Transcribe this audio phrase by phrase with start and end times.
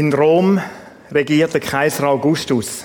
[0.00, 0.58] In Rom
[1.12, 2.84] regiert der Kaiser Augustus.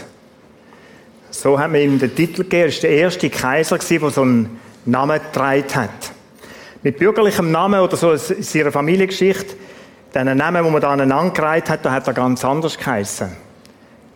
[1.32, 2.70] So hat man ihm den Titel gegeben.
[2.70, 6.12] Er war der erste Kaiser, der so einen Namen getragen hat.
[6.84, 9.56] Mit bürgerlichem Namen oder so in seiner Familiengeschichte,
[10.14, 13.30] den Namen, den man da aneinandergereiht hat, da hat er ganz anders geheißen.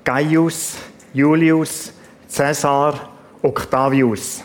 [0.04, 0.76] Gaius,
[1.14, 1.94] Julius,
[2.36, 3.12] Caesar,
[3.42, 4.44] Octavius.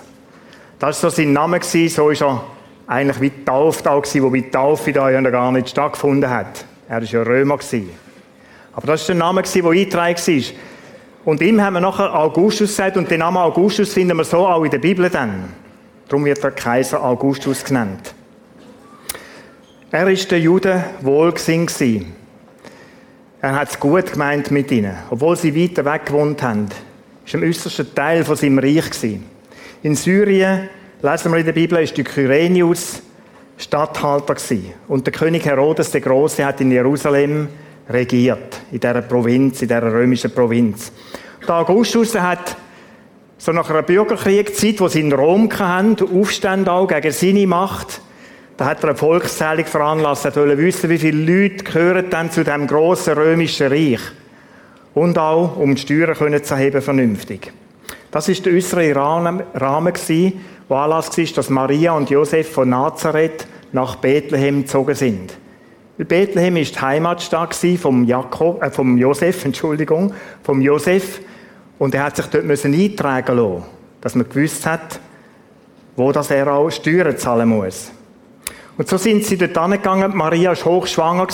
[0.79, 2.45] Das war so sein Name, so ist er
[2.87, 6.65] eigentlich wie getauft auch gewesen, wobei die Taufe da ja gar nicht stattgefunden hat.
[6.89, 7.59] Er war ja Römer.
[8.77, 10.45] Aber das war der Name, der eingetragen war.
[11.25, 14.65] Und ihm haben wir nachher Augustus gesagt und den Namen Augustus finden wir so auch
[14.65, 15.45] in der Bibel dann.
[16.09, 18.15] Darum wird der Kaiser Augustus genannt.
[19.91, 21.73] Er ist der Juden wohlgesinnt
[23.41, 26.69] Er hat es gut gemeint mit ihnen, obwohl sie weiter weg gewohnt haben.
[26.69, 28.91] War im äußersten Teil von seinem Reich
[29.83, 30.69] In Syrien,
[31.01, 33.03] lesen wir in der Bibel, ist der Kyrenius
[33.57, 34.37] Statthalter
[34.89, 37.49] Und der König Herodes der Große hat in Jerusalem
[37.89, 40.93] regiert, in dieser Provinz, in dieser römischen Provinz.
[41.47, 42.57] Der Augustus hat
[43.37, 48.01] so nach einer Bürgerkriegszeit, wo sie in Rom hatten, Aufstände auch gegen seine Macht,
[48.57, 52.45] da hat er eine Volkszählung veranlasst, er wollte wissen, wie viele Leute gehören dann zu
[52.45, 54.01] dem grossen römischen Reich.
[54.95, 57.53] Und auch, um die Steuern können zu erheben, vernünftig.
[58.13, 59.43] Das ist der äußere Rahmen,
[60.69, 65.35] wo Anlass war, dass Maria und Josef von Nazareth nach Bethlehem gezogen sind.
[65.99, 71.21] Bethlehem ist die Heimatstadt vom Jakob, äh, vom Josef, Entschuldigung, vom Josef.
[71.79, 73.63] Und er hat sich dort müssen eintragen lassen,
[74.01, 74.99] dass man gewusst hat,
[75.97, 77.93] wo das er auch Steuern zahlen muss.
[78.77, 80.17] Und so sind sie dort angegangen.
[80.17, 81.29] Maria war hochschwanger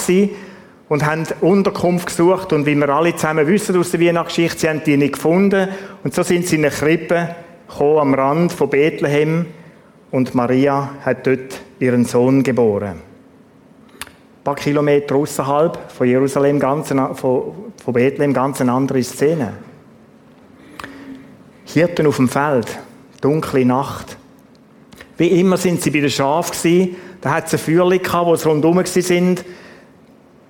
[0.90, 2.52] und haben Unterkunft gesucht.
[2.52, 5.68] Und wie wir alle zusammen wissen aus der Weihnachtsgeschichte, sie haben die nicht gefunden.
[6.04, 7.34] Und so sind sie in eine Krippe
[7.66, 9.46] gekommen, am Rand von Bethlehem.
[10.10, 13.09] Und Maria hat dort ihren Sohn geboren
[14.50, 19.52] paar Kilometer außerhalb von Jerusalem, ganz, von, von Bethlehem, ganz eine andere Szene.
[21.66, 22.66] Hirten auf dem Feld,
[23.20, 24.16] dunkle Nacht.
[25.18, 26.96] Wie immer sind sie bei den Schafen.
[27.20, 29.44] Da hat es ein Feuerchen gehabt, wo sie rundherum sind,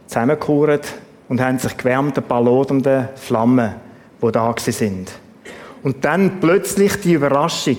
[0.07, 0.95] zusammengekauert
[1.29, 3.75] und haben sich gewärmt, ein paar lodernde Flammen,
[4.23, 5.13] die da sind.
[5.83, 7.79] Und dann plötzlich die Überraschung.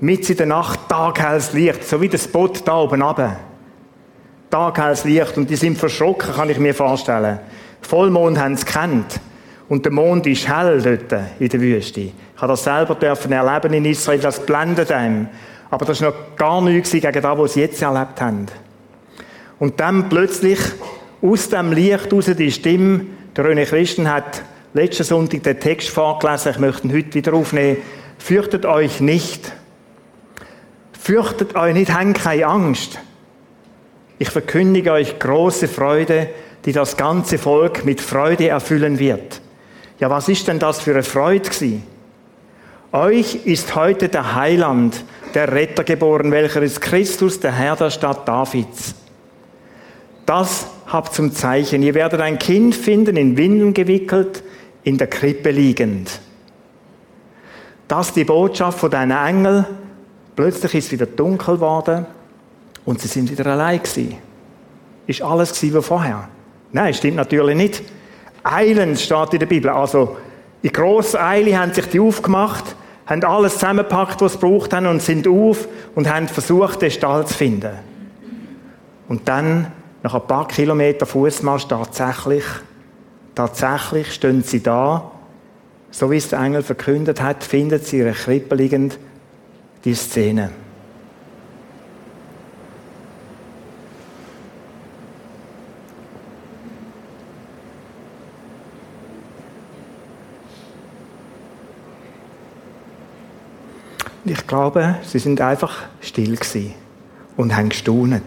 [0.00, 3.36] Mit in der Nacht taghelles Licht, so wie der Spot da oben runter
[4.54, 7.40] taghelles Licht und die sind verschrocken, kann ich mir vorstellen.
[7.82, 9.20] Vollmond haben sie kennt.
[9.68, 12.00] Und der Mond ist hell dort in der Wüste.
[12.00, 15.26] Ich habe das selber dürfen erleben in Israel, das blendet einem.
[15.70, 18.46] Aber das war noch gar nichts gegen das, was sie jetzt erlebt haben.
[19.58, 20.60] Und dann plötzlich
[21.20, 23.06] aus dem Licht raus die Stimme,
[23.36, 27.78] der René Christen hat letzten Sonntag den Text vorgelesen, ich möchte ihn heute wieder aufnehmen.
[28.18, 29.52] Fürchtet euch nicht.
[30.92, 33.00] Fürchtet euch nicht, habt keine Angst.
[34.24, 36.30] Ich verkündige euch große Freude,
[36.64, 39.42] die das ganze Volk mit Freude erfüllen wird.
[40.00, 41.82] Ja, was ist denn das für eine Freude gewesen?
[42.90, 48.26] Euch ist heute der Heiland, der Retter geboren, welcher ist Christus, der Herr der Stadt
[48.26, 48.94] Davids.
[50.24, 51.82] Das habt zum Zeichen.
[51.82, 54.42] Ihr werdet ein Kind finden, in Windeln gewickelt,
[54.84, 56.18] in der Krippe liegend.
[57.88, 59.66] Das ist die Botschaft von deinen Engel.
[60.34, 62.06] Plötzlich ist es wieder dunkel geworden.
[62.84, 64.18] Und sie sind wieder allein gewesen.
[65.06, 66.28] Ist alles gewesen wie vorher?
[66.72, 67.82] Nein, stimmt natürlich nicht.
[68.42, 69.70] Eilend steht in der Bibel.
[69.70, 70.16] Also,
[70.62, 72.74] in grosser Eile haben sich die aufgemacht,
[73.06, 77.26] haben alles zusammengepackt, was sie braucht haben und sind auf und haben versucht, den Stall
[77.26, 77.72] zu finden.
[79.08, 79.72] Und dann,
[80.02, 82.44] nach ein paar Kilometer Fußmarsch, tatsächlich,
[83.34, 85.10] tatsächlich stehen sie da,
[85.90, 88.98] so wie es der Engel verkündet hat, finden sie ihre Krippe liegend
[89.84, 90.50] die Szene.
[104.24, 106.74] Und ich glaube, sie sind einfach still gewesen
[107.36, 108.22] und haben gestaunet.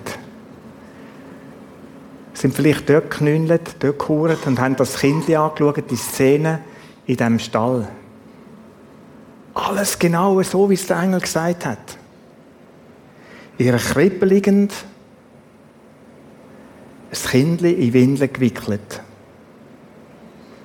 [2.34, 6.60] Sie sind vielleicht dort geknüllt, dort gehauert und haben das Kind angeschaut, die Szene
[7.08, 7.88] in diesem Stall.
[9.56, 11.98] Alles genau so, wie es der Engel gesagt hat.
[13.58, 14.72] Ihre Krippe liegend,
[17.10, 19.02] ein Kind in Windeln gewickelt.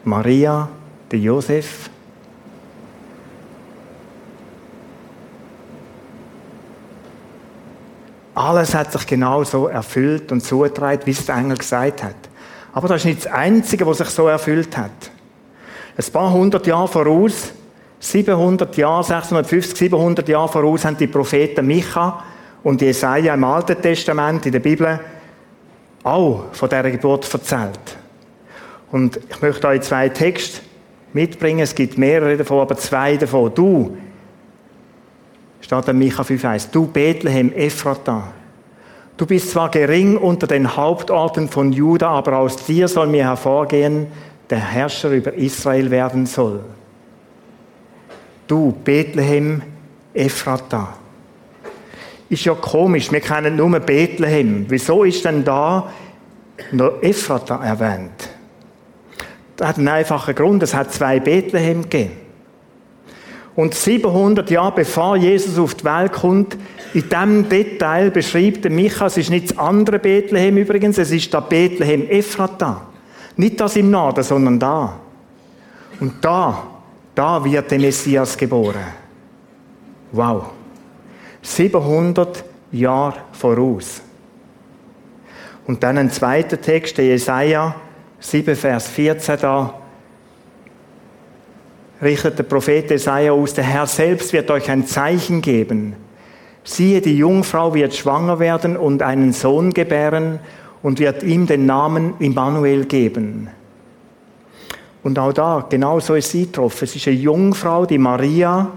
[0.05, 0.69] Maria,
[1.11, 1.89] der Josef,
[8.35, 12.15] Alles hat sich genau so erfüllt und zugetragen, wie es der Engel gesagt hat.
[12.73, 14.91] Aber das ist nicht das Einzige, was sich so erfüllt hat.
[15.97, 17.53] Ein paar hundert Jahre voraus,
[18.01, 22.25] 700 Jahre, 650, 700 Jahre voraus, haben die Propheten Micha
[22.63, 24.99] und Jesaja im Alten Testament, in der Bibel,
[26.03, 27.97] auch von dieser Geburt erzählt.
[28.91, 30.61] Und ich möchte euch zwei Texte
[31.13, 31.61] mitbringen.
[31.61, 33.55] Es gibt mehrere davon, aber zwei davon.
[33.55, 33.97] Du,
[35.73, 38.25] steht in Micha 5,1, du Bethlehem Ephrata,
[39.17, 44.09] du bist zwar gering unter den Hauptorten von Juda, aber aus dir soll mir hervorgehen,
[44.51, 46.61] der Herrscher über Israel werden soll.
[48.47, 49.63] Du Bethlehem
[50.13, 50.95] Ephrata.
[52.29, 54.67] Ist ja komisch, wir kennen nur Bethlehem.
[54.69, 55.91] Wieso ist denn da
[56.73, 58.29] noch Ephrata erwähnt?
[59.57, 62.22] Das hat einen einfachen Grund, es hat zwei Bethlehem gegeben.
[63.55, 66.57] Und 700 Jahre bevor Jesus auf die Welt kommt,
[66.95, 71.33] in diesem Detail beschreibt der Micha, es ist nicht das andere Bethlehem übrigens, es ist
[71.33, 72.87] der Bethlehem Ephrata.
[73.37, 74.99] Nicht das im Norden, sondern da.
[76.01, 76.67] Und da,
[77.15, 78.85] da wird der Messias geboren.
[80.13, 80.47] Wow.
[81.43, 84.03] 700 Jahre voraus.
[85.67, 87.75] Und dann ein zweiter Text, der Jesaja
[88.21, 89.82] 7, Vers 14 da,
[92.03, 95.95] richtet der Prophet Jesaja aus, der Herr selbst wird euch ein Zeichen geben.
[96.65, 100.41] Siehe, die Jungfrau wird schwanger werden und einen Sohn gebären
[100.83, 103.49] und wird ihm den Namen Immanuel geben.
[105.03, 106.85] Und auch da, genau so ist sie getroffen.
[106.85, 108.71] Es ist eine Jungfrau, die Maria,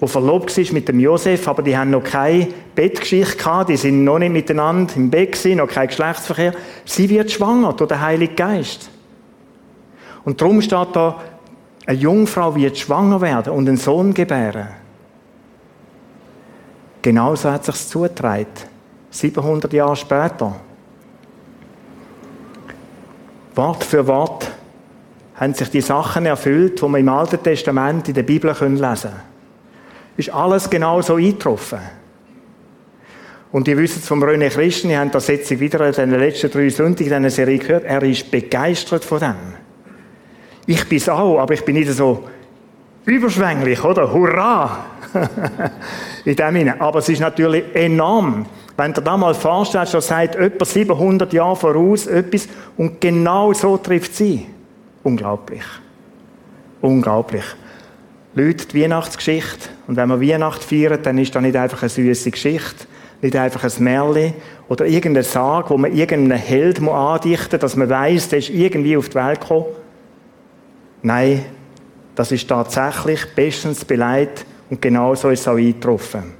[0.00, 4.04] die verlobt war mit dem Josef, aber die haben noch keine Bettgeschichte gehabt, die sind
[4.04, 6.52] noch nicht miteinander im Bett gewesen, noch kein Geschlechtsverkehr.
[6.84, 8.90] Sie wird schwanger durch den Heiligen Geist.
[10.24, 11.20] Und darum steht da,
[11.86, 14.68] eine Jungfrau wird schwanger werden und einen Sohn gebären.
[17.02, 18.46] Genauso hat es sich zugetragen.
[19.10, 20.56] 700 Jahre später.
[23.54, 24.50] Wort für Wort
[25.36, 29.20] haben sich die Sachen erfüllt, die wir im Alten Testament in der Bibel lesen können.
[30.16, 31.80] Ist alles genau so eingetroffen.
[33.52, 36.68] Und ihr wisst vom René Christen, ihr habt das jetzt wieder in den letzten drei
[36.70, 39.63] Sonntagen in dieser Serie gehört, er ist begeistert von dem.
[40.66, 42.24] Ich bin es auch, aber ich bin nicht so
[43.04, 44.12] überschwänglich, oder?
[44.12, 44.86] Hurra!
[46.24, 46.80] in dem Sinne.
[46.80, 48.46] Aber es ist natürlich enorm.
[48.76, 53.76] Wenn du da mal vorstellst, dass sagt etwa 700 Jahre voraus etwas und genau so
[53.76, 54.46] trifft sie.
[55.02, 55.62] Unglaublich.
[56.80, 57.44] Unglaublich.
[58.34, 59.68] Leute, die Weihnachtsgeschichte.
[59.86, 62.86] Und wenn man Weihnacht feiert, dann ist das nicht einfach eine süße Geschichte,
[63.22, 64.34] nicht einfach ein Märchen
[64.68, 68.96] oder irgendeine Sage, wo man irgendeinen Held andichten muss, dass man weiß, der ist irgendwie
[68.96, 69.66] auf die Welt gekommen.
[71.04, 71.44] Nein,
[72.14, 76.32] das ist tatsächlich bestens beleidigt und genau so ist es auch eingetroffen.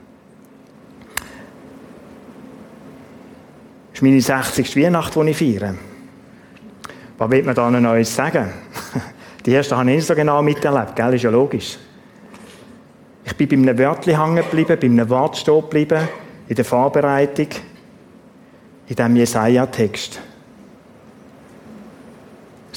[3.91, 4.75] Das ist meine 60.
[4.77, 5.75] Weihnacht, die ich feiere.
[7.19, 8.51] Was will man da noch Neues sagen?
[9.45, 11.13] Die erste habe ich nicht so genau miterlebt, gell?
[11.13, 11.77] Ist ja logisch.
[13.23, 16.09] Ich bin bei einem Wörtchen hängen geblieben, bei einem Wort stehen geblieben,
[16.49, 17.49] in der Vorbereitung,
[18.89, 20.21] in diesem Jesaja-Text.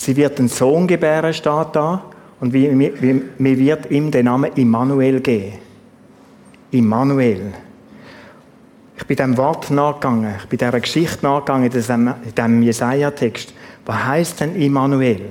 [0.08, 2.02] Sie wird einen Sohn gebären, steht da,
[2.40, 5.56] und mir wird ihm den Namen Immanuel geben.
[6.72, 7.52] Immanuel.
[8.96, 13.54] Ich bin dem Wort nachgegangen, ich bin dieser Geschichte nachgegangen, in diesem Jesaja-Text.
[13.86, 15.26] Was heißt denn Immanuel?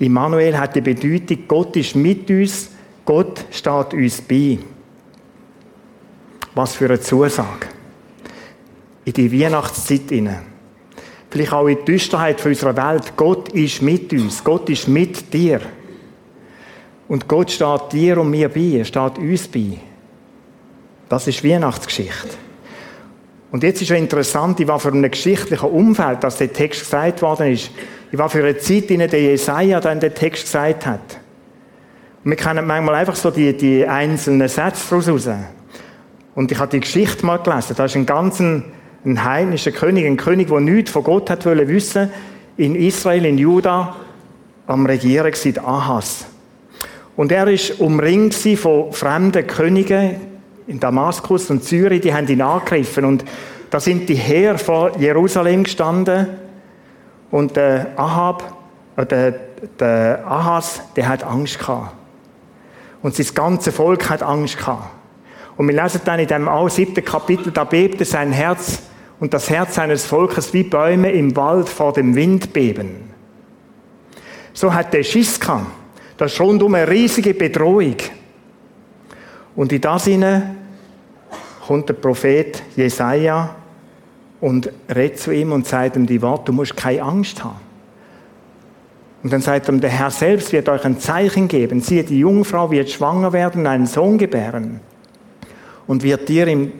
[0.00, 2.70] Immanuel hat die Bedeutung, Gott ist mit uns,
[3.04, 4.58] Gott steht uns bei.
[6.56, 7.68] Was für eine Zusage.
[9.04, 10.53] In die Weihnachtszeit hinein
[11.34, 13.16] vielleicht auch in die Düsterheit unserer Welt.
[13.16, 14.44] Gott ist mit uns.
[14.44, 15.60] Gott ist mit dir.
[17.08, 18.78] Und Gott steht dir und mir bei.
[18.78, 19.78] Er steht uns bei.
[21.08, 22.36] Das ist Weihnachtsgeschichte.
[23.50, 27.20] Und jetzt ist ja interessant, in was für einem geschichtlichen Umfeld, dass der Text gesagt
[27.20, 27.72] worden ist.
[28.12, 31.18] In was für einer Zeit, in der Jesaja dann den Text gesagt hat.
[32.22, 35.28] Und wir kennen manchmal einfach so die, die einzelnen Sätze daraus raus.
[36.36, 37.74] Und ich habe die Geschichte mal gelesen.
[37.76, 38.66] Da ist ein ganzen
[39.04, 42.10] ein heidnischer König, ein König, der nichts von Gott hat wollen wissen,
[42.56, 43.96] in Israel, in Juda,
[44.66, 46.26] am Regieren war, Ahas.
[47.16, 50.16] Und er ist umringt von fremden Königen
[50.66, 53.04] in Damaskus und Zürich, die haben ihn angegriffen.
[53.04, 53.24] Und
[53.70, 56.28] da sind die Heer vor Jerusalem gestanden.
[57.30, 58.54] Und der Ahab,
[58.96, 59.34] äh, der,
[59.78, 61.94] der Ahas, der hat Angst gehabt.
[63.02, 64.88] Und sein ganze Volk hat Angst gehabt.
[65.56, 68.82] Und wir lesen dann in dem siebten Kapitel, da bebte sein Herz
[69.24, 73.08] und das Herz seines Volkes wie Bäume im Wald vor dem Wind beben.
[74.52, 75.64] So hat der Schiss gehabt.
[76.18, 77.96] Das rundum eine riesige Bedrohung.
[79.56, 80.58] Und in das hinein
[81.66, 83.54] kommt der Prophet Jesaja
[84.42, 87.60] und redet zu ihm und sagt ihm die Worte, du musst keine Angst haben.
[89.22, 91.80] Und dann sagt er, der Herr selbst wird euch ein Zeichen geben.
[91.80, 94.80] Siehe, die Jungfrau wird schwanger werden, einen Sohn gebären
[95.86, 96.72] und wird dir im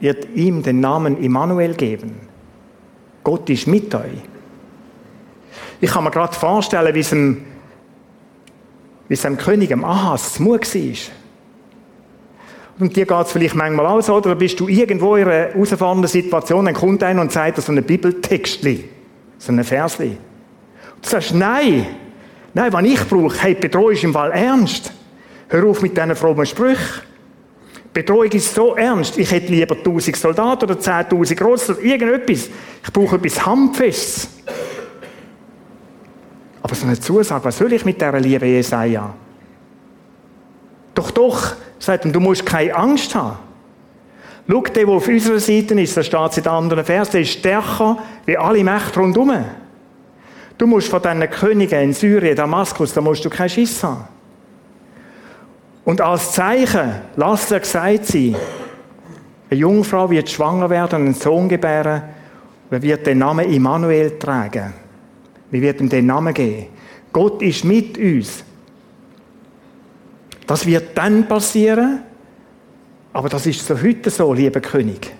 [0.00, 2.20] wird ihm den Namen Immanuel geben.
[3.24, 4.22] Gott ist mit euch.
[5.80, 7.44] Ich kann mir gerade vorstellen, wie es dem,
[9.08, 10.96] wie es dem König, dem Ahas, zu Mut war.
[12.80, 16.08] Und dir geht es vielleicht manchmal auch so, oder bist du irgendwo in einer herausfordernden
[16.08, 18.88] Situation, dann kommt einer und sagt dir so ein Bibeltextli,
[19.38, 20.16] so ein Versli.
[20.94, 21.86] Und du sagst, nein,
[22.54, 24.92] nein, was ich brauche, hey, Bedrohung ist im Fall ernst.
[25.48, 27.07] Hör auf mit diesen frommen Sprüchen.
[28.02, 29.18] Bedrohung ist so ernst.
[29.18, 32.48] Ich hätte lieber 1000 Soldaten oder 10.000 Russen, irgendetwas.
[32.84, 34.28] Ich brauche etwas Handfestes.
[36.62, 39.14] Aber so eine Zusage, was soll ich mit dieser Liebe Jesaja?
[40.94, 43.38] Doch, doch, sagt er, du musst keine Angst haben.
[44.48, 47.30] Schau, der, der auf unserer Seite ist, da steht in den anderen Vers, der ist
[47.30, 49.44] stärker wie alle Mächte rundherum.
[50.56, 54.04] Du musst von diesen Königen in Syrien, Damaskus, da musst du keinen Schiss haben.
[55.88, 58.36] Und als Zeichen, lasst er gesagt sein,
[59.48, 62.02] eine Jungfrau wird schwanger werden und einen Sohn gebären
[62.70, 64.74] er wird den Namen Immanuel tragen.
[65.50, 66.66] Wir werden ihm den Namen geben.
[67.10, 68.44] Gott ist mit uns.
[70.46, 72.02] Das wird dann passieren,
[73.14, 75.10] aber das ist so heute so, lieber König.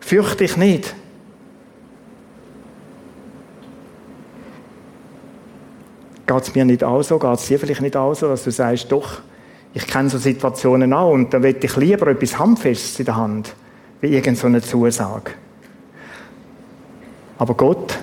[0.00, 0.92] Fürchte dich nicht.
[6.26, 7.16] Geht es mir nicht auch so?
[7.16, 9.20] Geht es dir vielleicht nicht auch so, dass du sagst, doch,
[9.72, 13.54] ich kenne so Situationen auch und da möchte ich lieber etwas Handfestes in der Hand,
[14.00, 15.32] wie irgendeine Zusage.
[17.38, 17.98] Aber Gott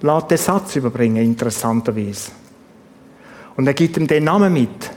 [0.00, 2.30] lässt den Satz überbringen, interessanterweise.
[3.56, 4.90] Und er gibt ihm den Namen mit.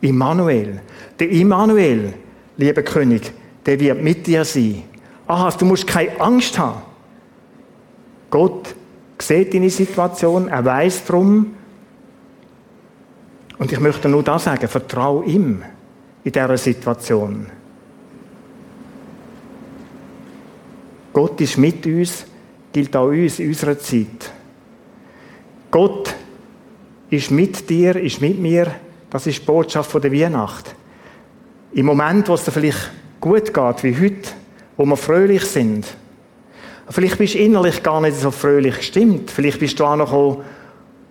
[0.00, 0.80] Immanuel.
[1.18, 2.14] Der Immanuel,
[2.56, 3.32] lieber König,
[3.66, 4.82] der wird mit dir sein.
[5.26, 6.82] Aha, du musst keine Angst haben.
[8.30, 8.74] Gott
[9.18, 11.54] sieht deine Situation, er weiß darum,
[13.60, 15.62] und ich möchte nur das sagen, vertraue ihm
[16.24, 17.46] in dieser Situation.
[21.12, 22.24] Gott ist mit uns,
[22.72, 24.32] gilt auch uns in unserer Zeit.
[25.70, 26.14] Gott
[27.10, 28.74] ist mit dir, ist mit mir.
[29.10, 30.74] Das ist die Botschaft der Weihnacht.
[31.72, 32.90] Im Moment, wo es dir vielleicht
[33.20, 34.30] gut geht, wie heute,
[34.78, 35.86] wo wir fröhlich sind.
[36.88, 39.30] Vielleicht bist du innerlich gar nicht so fröhlich gestimmt.
[39.30, 40.42] Vielleicht bist du auch noch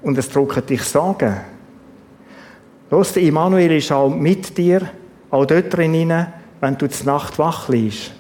[0.01, 1.58] und es drücken dich Sorgen.
[2.91, 4.81] Los, Immanuel ist auch mit dir,
[5.29, 6.25] auch dort drin,
[6.59, 8.11] wenn du zur Nacht wach liegst.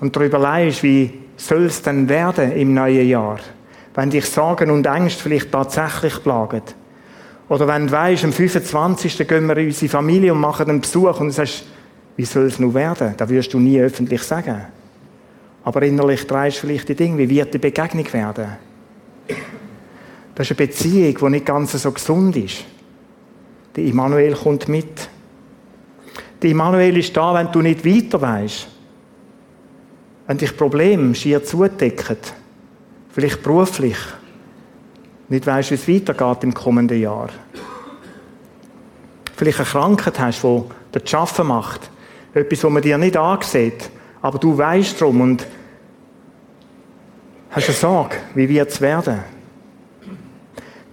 [0.00, 3.38] Und darüber leist, wie soll es denn werden im neuen Jahr?
[3.94, 6.62] Wenn dich Sorgen und Ängste vielleicht tatsächlich plagen.
[7.48, 9.26] Oder wenn du weißt, am 25.
[9.26, 11.64] gehen wir in unsere Familie und machen einen Besuch und du sagst,
[12.16, 13.14] wie soll es nun werden?
[13.16, 14.62] Das wirst du nie öffentlich sagen.
[15.64, 18.48] Aber innerlich drehst du vielleicht die Dinge, wie wird die Begegnung werden?
[20.34, 22.64] Das ist eine Beziehung, die nicht ganz so gesund ist.
[23.76, 25.08] Der Immanuel kommt mit.
[26.42, 28.68] Der Immanuel ist da, wenn du nicht weiter weißt.
[30.26, 32.18] Wenn dich Probleme schier zudecken.
[33.10, 33.96] Vielleicht beruflich.
[35.28, 37.30] Nicht weißt, wie es weitergeht im kommenden Jahr.
[39.36, 40.62] Vielleicht eine Krankheit hast, die
[40.94, 41.90] dir zu arbeiten macht.
[42.34, 43.90] Etwas, was man dir nicht ansieht.
[44.22, 45.46] Aber du weißt darum und
[47.50, 49.20] hast eine Sorge, wie wird es werden?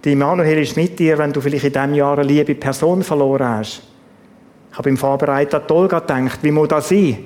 [0.04, 3.48] Die Immanuel ist mit dir, wenn du vielleicht in diesem Jahr eine liebe Person verloren
[3.48, 3.82] hast.
[4.72, 7.18] Ich habe im Vorbereiten an Olga gedacht, wie muss das sein?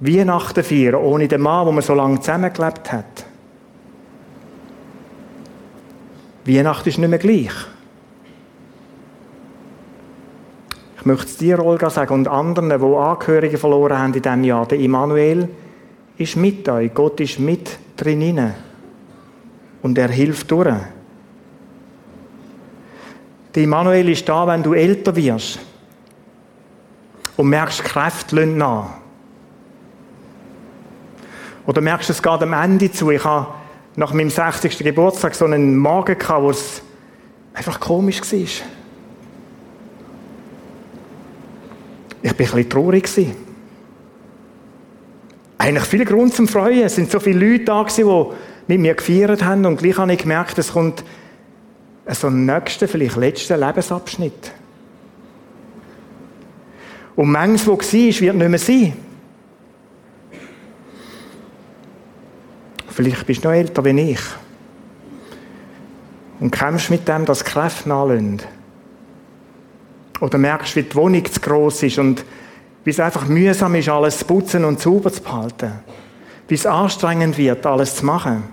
[0.00, 3.24] Weihnachten feiern, ohne den Mann, wo man so lange zusammengelebt hat.
[6.44, 7.52] Weihnachten ist nicht mehr gleich.
[10.98, 14.66] Ich möchte es dir, Olga, sagen und anderen, die Angehörige verloren haben in diesem Jahr.
[14.66, 15.48] Der Immanuel
[16.16, 16.92] ist mit euch.
[16.94, 18.54] Gott ist mit drinnen.
[19.82, 20.74] Und er hilft durch.
[23.54, 25.58] Der Immanuel ist da, wenn du älter wirst
[27.36, 28.90] und merkst, Kräfte lassen nach.
[31.66, 33.10] Oder merkst du, es geht am Ende zu.
[33.10, 33.48] Ich habe
[33.96, 34.78] nach meinem 60.
[34.78, 36.82] Geburtstag so einen Magen gehabt, wo es
[37.54, 38.38] einfach komisch war.
[38.38, 38.62] Ich
[42.22, 43.08] war ein bisschen traurig.
[45.58, 46.82] Eigentlich viel Grund zum Freuen.
[46.84, 48.04] Es sind so viele Leute da, die
[48.66, 51.04] mit mir gefeiert haben und gleich habe ich gemerkt, es kommt
[52.08, 54.52] so einen nächsten, vielleicht letzten Lebensabschnitt.
[57.14, 58.92] Und manches, was war, wird nicht mehr sein.
[62.88, 64.20] Vielleicht bist du noch älter wie ich.
[66.40, 68.42] Und kämpfst mit dem, dass Kräfte nachlassen.
[70.20, 72.24] Oder merkst, wie die Wohnung zu gross ist und
[72.84, 75.72] wie es einfach mühsam ist, alles zu putzen und sauber zu behalten.
[76.48, 78.44] Wie es anstrengend wird, alles zu machen.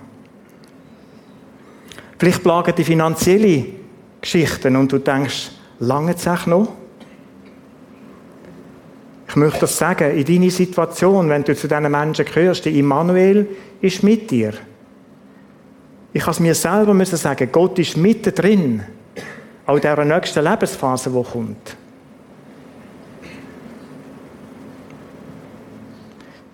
[2.20, 3.64] Vielleicht plagen die finanzielle
[4.20, 6.68] Geschichten und du denkst, lange Zeit noch?
[9.26, 13.48] Ich möchte das sagen, in deiner Situation, wenn du zu diesen Menschen gehörst, der Immanuel
[13.80, 14.52] ist mit dir.
[16.12, 18.82] Ich es mir selber müssen sagen, Gott ist mittendrin.
[19.64, 21.76] Auch in dieser nächsten Lebensphase, die kommt.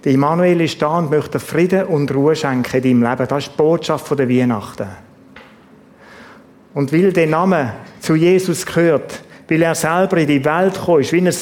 [0.04, 3.26] Der Immanuel ist da und möchte Frieden und Ruhe schenken in deinem Leben.
[3.26, 5.05] Das ist die Botschaft der Weihnachten.
[6.76, 11.12] Und weil der Name zu Jesus gehört, weil er selber in die Welt gekommen ist,
[11.14, 11.34] wie ein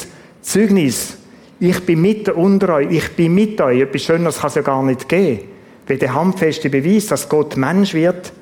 [0.43, 1.17] Zeugnis,
[1.59, 4.81] ich bin mitten unter euch, ich bin mit euch, etwas Schöneres kann es ja gar
[4.85, 5.41] nicht geben.
[5.88, 8.33] Wie der handfeste Beweis, dass Gott Mensch wird.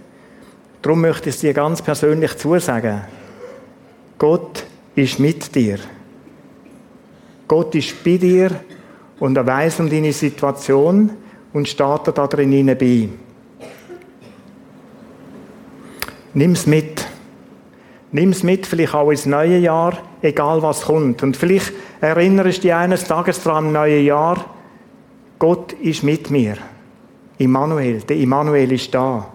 [0.83, 3.01] Darum möchte ich es dir ganz persönlich zusagen.
[4.19, 5.79] Gott ist mit dir.
[7.49, 8.51] Gott ist bei dir
[9.19, 11.11] und er weiß um deine Situation
[11.55, 13.09] und steht da drin bei.
[16.35, 17.07] Nimm's mit.
[18.11, 21.23] Nimm's mit, vielleicht auch ins neue Jahr, egal was kommt.
[21.23, 24.45] Und vielleicht erinnerst du dich eines Tages daran im neuen Jahr,
[25.39, 26.57] Gott ist mit mir.
[27.39, 29.27] Immanuel, der Immanuel ist da.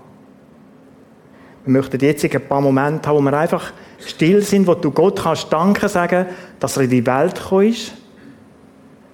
[1.66, 5.22] Wir möchten jetzt ein paar Momente haben, wo wir einfach still sind, wo du Gott
[5.22, 6.28] kannst Danke sagen,
[6.60, 7.94] dass er in die Welt gekommen ist.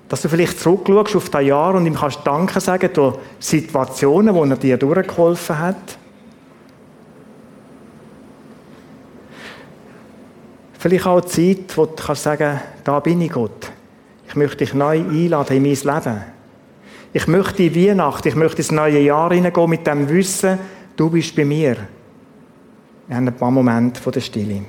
[0.08, 4.44] Dass du vielleicht zurückschaust auf das Jahr und ihm kannst Danke sagen durch Situationen, wo
[4.44, 5.98] er dir durchgeholfen hat.
[10.84, 13.72] Vielleicht auch Zeit, wo du kannst sagen, da bin ich Gott.
[14.28, 16.22] Ich möchte dich neu einladen in mein Leben.
[17.14, 20.60] Ich möchte in Weihnachten, ich möchte ins neue Jahr hineingehen mit dem Wissen,
[20.98, 21.78] du bist bei mir.
[23.08, 24.62] Wir haben ein paar Momente der Stille.